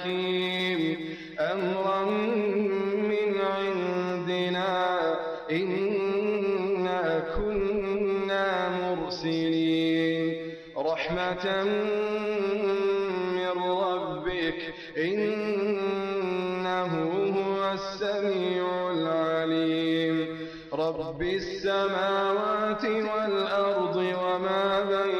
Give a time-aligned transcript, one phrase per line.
[0.00, 0.80] حكيم
[1.40, 2.04] أمرا
[3.10, 4.72] من عندنا
[5.50, 7.02] إنا
[7.36, 8.46] كنا
[8.80, 10.54] مرسلين.
[10.76, 11.64] رحمة
[13.36, 14.60] من ربك
[14.98, 16.92] إنه
[17.36, 20.18] هو السميع العليم.
[20.72, 25.19] رب السماوات والأرض وما بينهما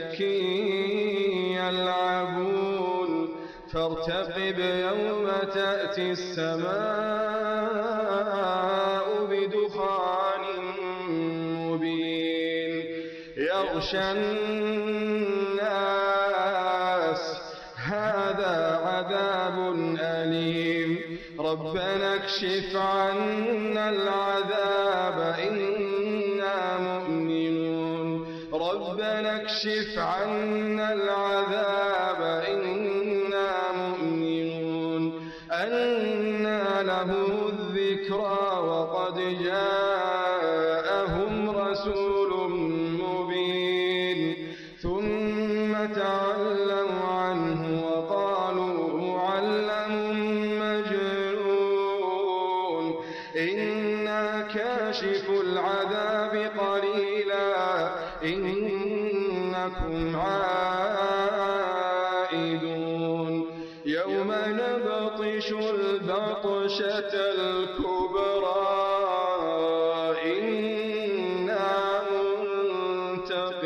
[0.00, 0.20] شك
[1.60, 3.28] يلعبون.
[3.72, 6.66] فارتقب يوم تأتي السماء
[9.30, 10.40] بدخان
[11.50, 12.86] مبين.
[13.36, 15.20] يغشى الناس.
[17.76, 21.18] هذا عذاب أليم.
[21.40, 24.69] ربنا اكشف عنا العذاب.
[28.80, 35.02] ربنا اكشف عنا العذاب إنا مؤمنون.
[35.52, 37.10] أنا له
[37.48, 42.50] الذكرى وقد جاءهم رسول
[43.02, 44.20] مبين.
[44.82, 49.92] ثم تولوا عنه وقالوا معلم
[50.62, 52.04] مجنون.
[53.36, 57.50] إنا كاشف العذاب قليلا
[59.86, 61.46] إنكم عائدون.
[63.84, 68.66] يوم نبطش البطشة الكبرى
[70.24, 71.68] إنا
[73.20, 73.60] منتقمون.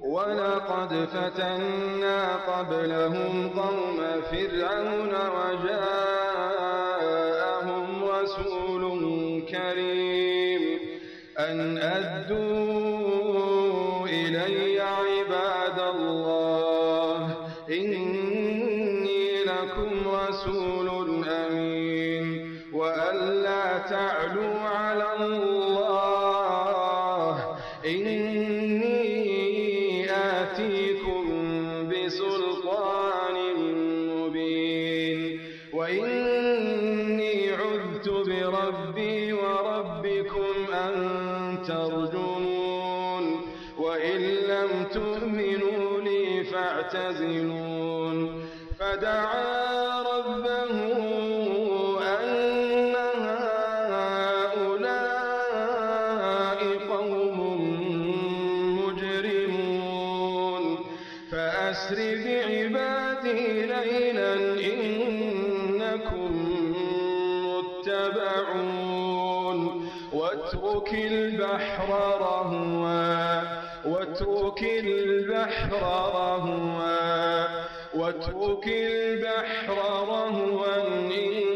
[0.00, 3.98] ولقد فتنا قبلهم قوم
[4.30, 6.15] فرعون وجاءهم
[14.36, 17.36] إلي عباد الله
[17.70, 20.88] إني لكم رسول
[21.28, 22.26] أمين
[22.72, 24.25] وأن لا تعلوا
[46.96, 48.18] فاعتزلون
[48.78, 50.76] فدعا ربه
[52.02, 52.94] أن
[54.56, 57.38] هؤلاء قوم
[58.78, 60.64] مجرمون.
[61.30, 64.34] فأسر بعبادي ليلا
[64.72, 66.32] إنكم
[67.46, 69.58] متبعون.
[70.12, 71.90] واترك البحر
[75.06, 77.46] البحر رهوا
[77.94, 79.76] واترك البحر
[80.08, 81.55] رهوا إنهم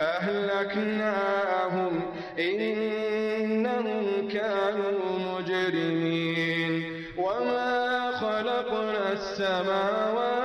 [0.00, 1.92] أهلكناهم
[2.38, 7.04] إنهم كانوا مجرمين.
[7.18, 10.43] وما خلقنا السماوات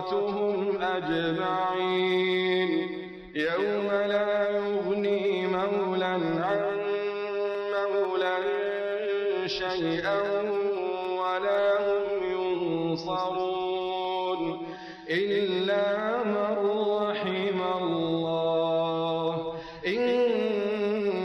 [0.00, 2.70] ميقاتهم أجمعين.
[3.34, 6.14] يوم لا يغني مولا
[6.46, 6.80] عن
[7.76, 8.38] مولا
[9.46, 10.20] شيئا
[11.20, 12.04] ولا هم
[12.92, 14.42] ينصرون.
[15.10, 15.86] إلا
[16.24, 16.56] من
[17.02, 19.34] رحم الله.
[19.86, 21.24] إنه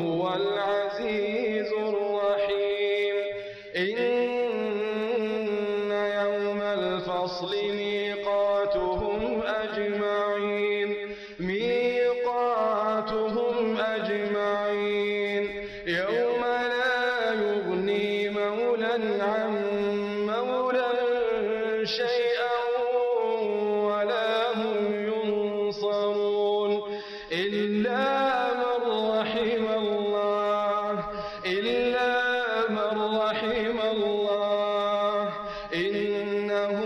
[0.00, 1.57] هو العزيز
[20.26, 22.58] مولا عن شيئا
[23.88, 24.76] ولا هم
[25.10, 26.72] ينصرون
[27.32, 28.06] إلا
[28.54, 28.80] من
[29.10, 30.94] رحم الله
[31.46, 32.12] إلا
[32.70, 35.22] من رحم الله
[35.74, 36.78] إنه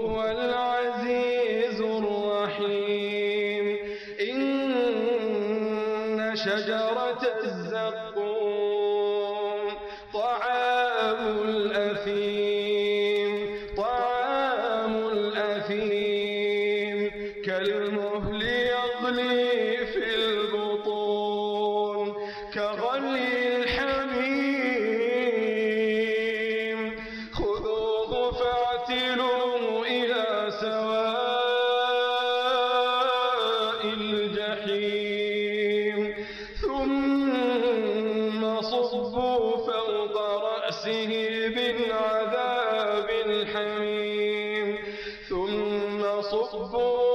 [0.00, 3.66] هو العزيز الرحيم.
[4.30, 4.50] إن
[6.36, 8.21] شجرة الزقوم
[22.96, 24.52] الحميم
[27.32, 30.24] خذوه فاعتلوه إلى
[30.60, 31.02] سواء
[33.98, 35.16] الجحيم.
[36.60, 40.16] ثم صبوا فوق
[40.48, 41.10] رأسه
[41.92, 44.68] عذاب الحميم.
[45.28, 47.11] ثم صبوا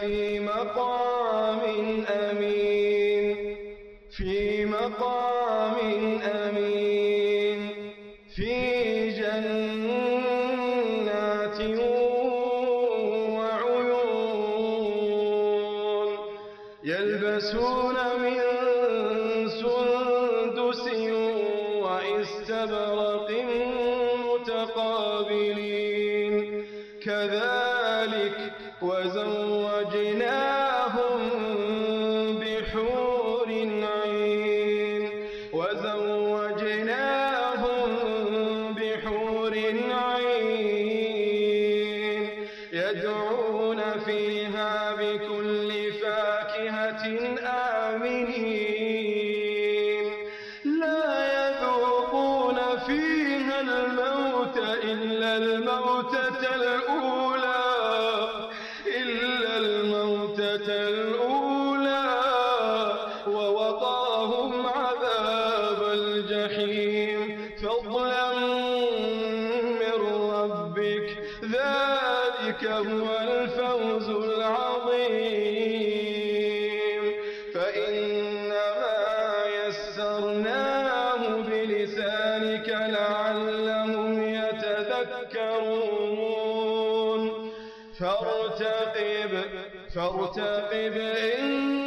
[0.00, 1.60] في مقام
[2.10, 3.56] أمين
[4.16, 5.76] في مقام
[6.22, 7.60] أمين
[8.36, 8.54] في
[9.10, 10.34] جنات
[14.84, 16.08] وعيون
[16.84, 18.40] يلبسون من
[19.48, 20.84] سندس
[21.82, 23.28] وإستبرق
[42.94, 43.33] Yo.
[79.94, 86.00] يسرناه بلسانك لعلهم يتذكرون
[87.98, 89.32] فارتقب
[89.94, 90.96] فارتقب
[91.38, 91.83] إن